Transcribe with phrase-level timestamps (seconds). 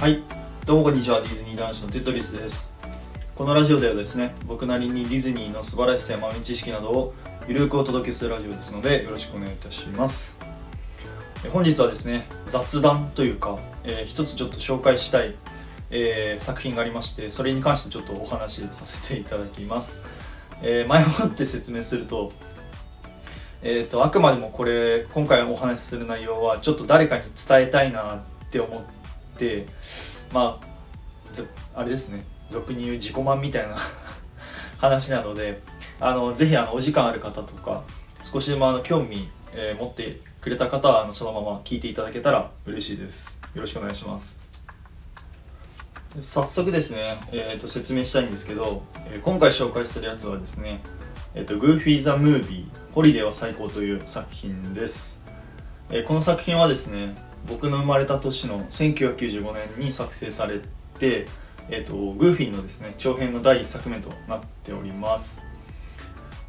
[0.00, 0.22] はい、
[0.64, 2.74] どうもこんにちは、ディズニー男子のテトリスです。
[3.34, 7.14] このラジオではですね、僕なりにディズニーの素晴らしさや豆知識などを
[7.46, 10.40] ゆるくお届けするラジオですので、よろしくお願いいたします。
[11.52, 15.34] 本日はですね、雑談というか、えー一つちょっと紹介したい、
[15.90, 20.06] えー作品がありまして、それに関してちょっとお話しさせていただきます。
[20.62, 22.32] えー前もって説明すると、
[23.60, 28.20] えー、とあくまでもこれ今回お話しする内容はちょっと誰かに伝えたいなっ
[28.50, 28.82] て思っ
[29.40, 29.66] て
[30.32, 30.60] ま
[31.74, 32.24] ああれですね。
[32.50, 33.76] 俗に言う自己満みたいな
[34.78, 35.60] 話なので
[36.00, 37.82] あのぜひあのお時間ある方とか
[38.22, 43.40] 少しでもあの興味、えー持ってくれた方はあのそのまま聞いていただけたら嬉しいです。
[43.54, 44.42] よろしくお願いします。
[46.18, 50.80] 早速ですね、えー、と説明したいんですけど、えー今回紹介するやつはですね
[51.34, 55.22] えっと、グーフィー・ザ・ムービー、ホリデーは最高という作品です。
[55.90, 57.14] えーこの作品はですね、
[57.48, 60.60] 僕の生まれた年の1995年に作成され
[60.98, 61.26] て、
[61.70, 65.42] えっと、グーフィーのですね、長編の第1作目となっております。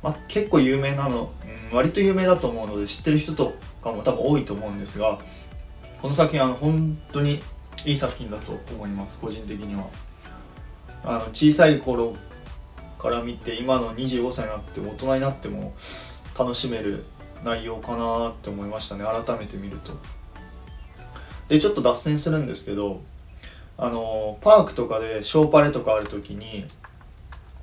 [0.03, 1.31] まあ、結構有名なの、
[1.71, 5.19] うん、割と有名だと思うので知ってる人とかも多分多いと思うんですが、
[6.01, 7.41] この作品は本当に
[7.85, 9.87] いい作品だと思います、個人的には。
[11.03, 12.15] あの小さい頃
[12.99, 15.73] から見て今の25歳になっても大人になっても
[16.37, 17.03] 楽しめる
[17.43, 19.93] 内容かなって思いましたね改めて見ると
[21.51, 23.01] でちょっと脱線するんですけど
[23.77, 26.63] あのパークとかでショーパレとかある時に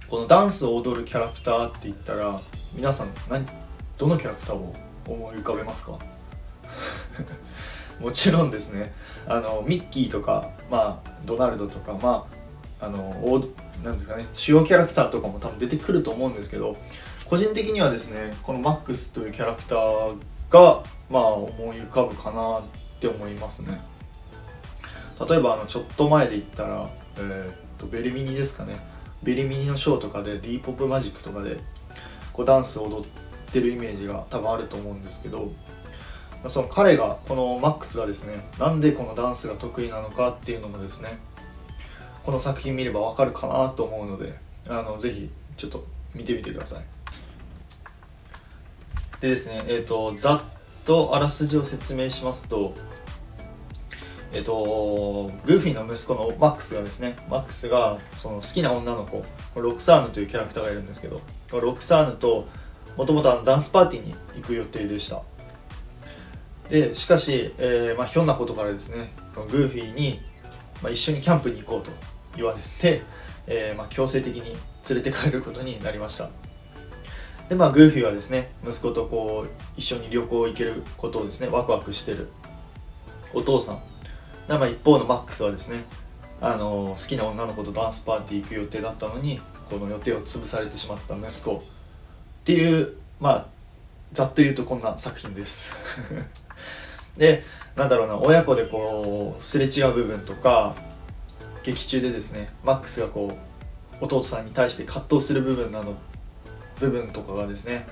[0.08, 2.38] このダンスを踊るキャラクターって言ったら
[2.74, 3.46] 皆さん何
[3.96, 4.74] どのキャラクターを
[5.06, 5.98] 思い浮かべますか？
[7.98, 8.92] もちろんですね。
[9.26, 12.26] あのミッキーとか、まあ、ドナルドとか、ま
[12.80, 13.42] あ、あの
[13.82, 16.76] なんですかね主要キャラクターとかも多分出てくると思うんですけど
[17.24, 20.18] 個人的にはですねこのマックスというキャラクター
[20.50, 23.80] がまあ思い浮かぶかなってって思いますね。
[25.28, 28.78] 例えばあのちょっと前で言ったら、えーっとベリミニですかね。
[29.22, 31.58] ベリミニのショーとかで d ポップマジックとかで
[32.32, 33.06] こうダンス踊っ
[33.52, 35.50] てるイメージが多分あると思うんですけど
[36.46, 41.18] その彼がこのマックスがですねなんでこのダンスが得意なのかっていうのもですね
[42.24, 44.34] この作品見ればわかるかなと思うので
[44.68, 46.84] あのぜひちょっと見てみてください。
[49.20, 50.42] でですねえっ、とざっ
[50.88, 52.72] とあらすじを説明しますと
[54.32, 59.22] えっ、とグーフィーの息子のマックスがですねマックスがその好きな女の子
[59.60, 61.20] ロクサーヌというキャラクターがいるんですけど
[61.52, 62.46] ロクサーヌと
[62.96, 65.22] もともとダンスパーティーに行く予定でした。
[66.68, 70.20] でしかし、えーまあ、ひょんなことからですねグーフィーに、
[70.82, 71.90] まあ、一緒にキャンプに行こうと
[72.36, 73.02] 言われて、
[73.46, 74.56] えーまあ、強制的に
[74.88, 76.47] 連れて帰ることになりました。
[77.48, 82.28] でまあグーフィーはですね息子とこう一緒に旅行行けることをですねワクワクしてる
[83.32, 83.82] お父さん。
[84.48, 85.84] でまあ、一方のマックスはですね
[86.40, 91.62] あの好きな女の子とダンスパーティー行く予定だったのにこの予定を潰されてしまった息子っ
[92.44, 93.46] ていうまあ
[94.12, 95.72] ざっと言うとこんな作品です。
[97.18, 97.44] で
[97.76, 100.74] なんだろうな親子でこうすれ違う部分とか
[101.62, 103.36] 劇中でですねマックスがこ
[104.00, 105.94] うお父さんに対して葛藤する部分など
[106.80, 107.86] 部分とかがですね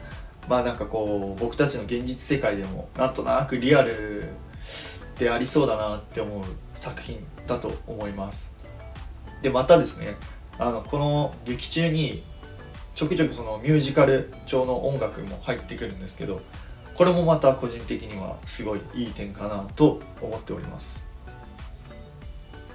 [0.49, 4.29] まあなんかこう僕たちの現実世界でもなんとなくリアル
[5.19, 8.55] でありそうだなって思う作品だと思います。
[9.43, 10.17] でまたですね
[10.59, 12.23] あのこの劇中に
[12.95, 16.41] ちょくちょくそのミュージカル調の音楽も入ってくるんですけど
[16.95, 21.13] これもまた個人的にはすごいいい点かなと思っております。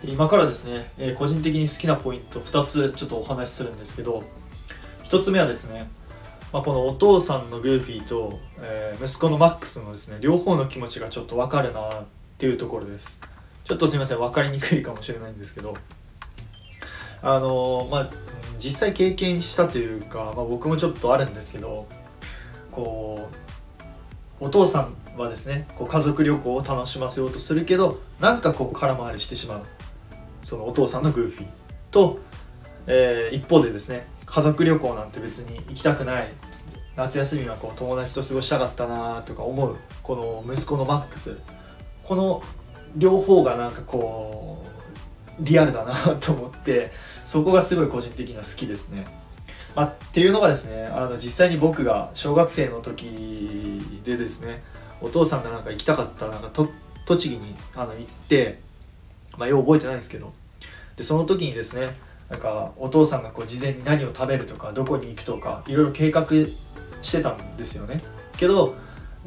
[0.03, 4.23] 今からですね、え個人的に好きなポイント2つちょっとお話しするんですけど
[5.03, 5.87] 1つ目はですね、
[6.53, 12.03] まあ、このお父さんのグーフィーと、えー息子のマックスのですね両方の気持ちがちょっと分かるなっ
[12.37, 13.19] ていうところです。
[13.63, 15.75] ちょっとすいません分かりにくいかもしれないんですけど。
[17.23, 18.09] あのまあ
[18.59, 21.87] 実際経験したというか、まあ、僕もちょっとあるんですけど
[22.71, 23.29] こ
[24.39, 29.61] うお父さんはですねこう家族旅行を楽しませようとするけどなんかこう空回りしてしまう。
[30.43, 31.47] そのお父さんのグーフィー
[31.91, 32.19] と、
[32.87, 36.29] えー一方でですね家族旅行なんて別に行きたくない
[36.95, 40.15] 夏休みはこう友達と過ごしたかったなとか思うこ
[40.47, 41.37] の息子のマックス
[42.03, 42.41] この
[42.95, 44.65] 両方がなんかこ
[45.37, 46.91] うリアルだなと思って
[47.25, 49.05] そこがすごい個人的には好きですね。
[49.75, 54.61] まあ、っていうのがですねあの実際に僕が小学生の時でですね
[55.01, 56.69] お父さんがなんか行きたかったなんかと
[57.05, 58.59] 栃木にあの行って、
[59.37, 60.33] まあ、よう覚えてないんですけど
[60.97, 61.95] でその時にですね
[62.31, 66.27] なんかお父さんがこう事前に何を食べるとかどこに行くとかいろいろ計画
[67.01, 68.01] してたんですよね。
[68.37, 68.73] けど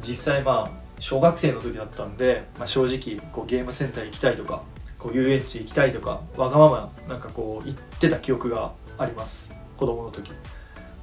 [0.01, 4.63] 実際まあ小学生の時だったんで、まあ、正直こうゲームセンター行きたいとか
[4.97, 9.55] こう遊園地行きたいとかわがままなんかこう言ってた記憶があります。
[9.77, 10.31] 子供の時。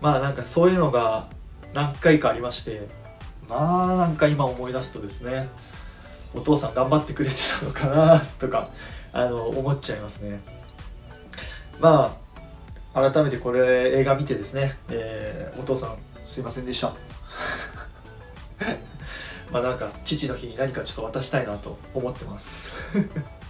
[0.00, 1.28] まあなんかそういうのが
[1.72, 2.88] 何回かありまして
[3.48, 5.48] まあなんか今思い出すとですね
[6.34, 8.68] お父さん頑張ってくれてたのかなとか
[9.12, 10.40] あの思っちゃいますね。
[11.82, 12.16] ま
[12.94, 16.92] あ改めてこれ映画見てですね、えー、お父さんすいませんでした。
[19.50, 22.72] まあなんか父の日に何かちょっと渡したいなと思ってます。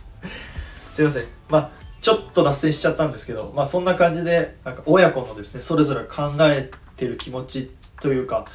[0.95, 1.25] すいません。
[1.51, 1.71] まあ
[2.01, 7.71] ちょっと脱線しちゃったんですけどまあそんな感じでなんか親子のですねそれぞれ考えてる気持ち
[8.01, 8.47] というか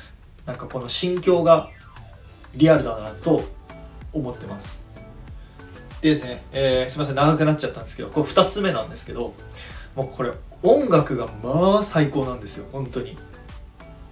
[0.47, 1.69] なんかこの心境が
[2.55, 3.43] リアルだなと
[4.11, 4.86] 思ってます。
[6.07, 9.33] でですね、えー、すいません長くなっちゃったんですけどこれ2つ目なんですけど
[9.95, 10.31] もうこれ
[10.63, 13.17] 音楽がまあ最高なんですよ本当に。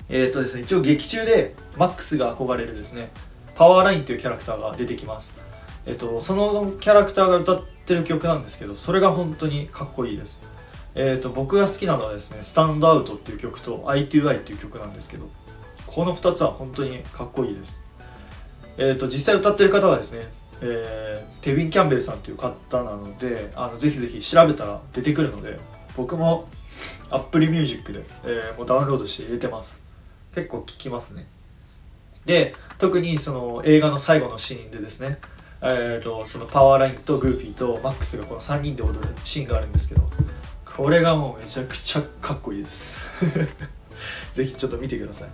[0.07, 3.09] えっ、とですね一応劇中でマックスが憧れるですね
[3.55, 5.41] パワーラインというキャラクターが出てきます。
[5.87, 10.45] えっ、とそのキャラクターが歌ってる曲なんですけどそれが本当にかっこいいです。
[10.93, 15.27] えっ、と僕が好きなのはですね「スタンドアウト」っていう曲と「I2I」っていう曲なんですけど
[15.87, 17.85] この2つは本当にかっこいいです。
[18.77, 20.27] えっ、と実際歌ってる方はですね
[20.61, 25.59] えー、テビン・キャンベルさんという方なのであのぜひぜひ調べたら出てくるので
[25.97, 26.47] 僕も
[27.09, 29.85] Apple Music で、えー、もうダウンロードして入れてます。
[30.33, 31.27] 結構聴きますね。
[32.25, 35.19] で特にその映画の最後のシーンでですね
[35.61, 40.07] えーと、そのパワーラインとグーフィーとマックスがこの3人で踊るシーンがあるんですけど
[40.63, 42.99] これがもうめちゃくちゃかっこいいです。
[44.33, 45.29] ぜひちょっと見てください。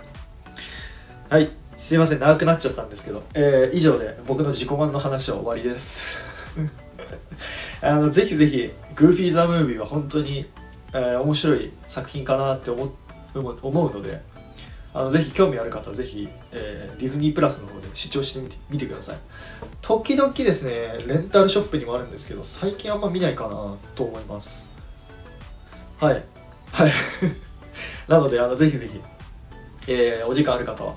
[1.29, 1.49] はい。
[1.81, 6.15] すいません長くなっちゃったんですけど、えー、以上で僕の自己満の話は終わりです。
[7.81, 10.45] あのぜひぜひグーフィー・ザ・ムービーは本当に、
[10.93, 12.93] えー、面白い作品かなって思
[13.33, 14.21] 思うので
[14.93, 19.15] あのぜひ興味ある方はぜひ、えー、ディズニープラスの方で視聴してみてみてください。
[19.81, 24.71] 時々ですねレンタルショップにもあるんですけど最近あんま見ないかなと思います。
[25.99, 26.23] はい。
[26.73, 26.91] はい。
[28.07, 29.01] なのであのぜひぜひ、
[29.87, 30.93] えー、お時間ある方は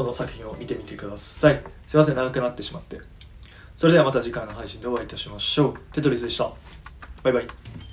[0.00, 1.60] この作品を見てみてください。
[1.86, 2.98] すいません長くなってしまって。
[3.76, 5.74] それではまた次回の配信でお会いいたしましょう。
[5.92, 6.50] テトリスでした。
[7.22, 7.89] バイバイ。